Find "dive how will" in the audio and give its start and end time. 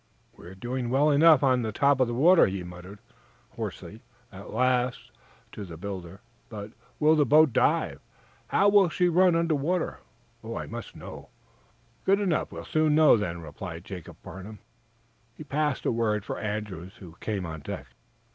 7.53-8.89